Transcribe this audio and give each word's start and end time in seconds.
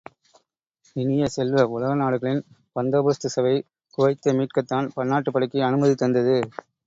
இனிய 0.95 1.25
செல்வ, 1.27 1.65
உலக 1.71 1.91
நாடுகளின் 1.95 2.41
பந்தோபஸ்து 2.75 3.27
சபை 3.27 3.53
குவைத்தை 3.97 4.33
மீட்கத்தான் 4.39 4.91
பன்னாட்டுப் 4.97 5.31
படைக்கு 5.31 5.61
அனுமதி 5.63 5.95
தந்தது. 5.95 6.37